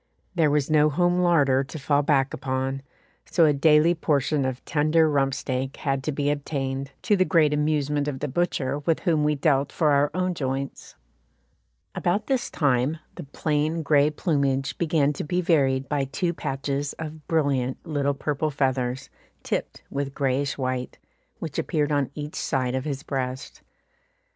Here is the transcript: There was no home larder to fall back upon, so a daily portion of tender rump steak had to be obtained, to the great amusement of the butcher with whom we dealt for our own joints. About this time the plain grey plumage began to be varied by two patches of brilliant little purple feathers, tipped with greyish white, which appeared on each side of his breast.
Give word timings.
There 0.33 0.49
was 0.49 0.71
no 0.71 0.89
home 0.89 1.19
larder 1.19 1.63
to 1.65 1.77
fall 1.77 2.01
back 2.01 2.33
upon, 2.33 2.81
so 3.27 3.45
a 3.45 3.53
daily 3.53 3.93
portion 3.93 4.45
of 4.45 4.65
tender 4.65 5.07
rump 5.07 5.35
steak 5.35 5.77
had 5.77 6.01
to 6.05 6.11
be 6.11 6.31
obtained, 6.31 6.89
to 7.03 7.15
the 7.15 7.23
great 7.23 7.53
amusement 7.53 8.07
of 8.07 8.19
the 8.19 8.27
butcher 8.27 8.79
with 8.79 9.01
whom 9.01 9.23
we 9.23 9.35
dealt 9.35 9.71
for 9.71 9.91
our 9.91 10.09
own 10.15 10.33
joints. 10.33 10.95
About 11.93 12.25
this 12.25 12.49
time 12.49 12.97
the 13.13 13.25
plain 13.25 13.83
grey 13.83 14.09
plumage 14.09 14.75
began 14.79 15.13
to 15.13 15.23
be 15.23 15.39
varied 15.39 15.87
by 15.87 16.05
two 16.05 16.33
patches 16.33 16.93
of 16.93 17.27
brilliant 17.27 17.77
little 17.85 18.15
purple 18.15 18.49
feathers, 18.49 19.11
tipped 19.43 19.83
with 19.91 20.15
greyish 20.15 20.57
white, 20.57 20.97
which 21.37 21.59
appeared 21.59 21.91
on 21.91 22.09
each 22.15 22.33
side 22.33 22.73
of 22.73 22.85
his 22.85 23.03
breast. 23.03 23.61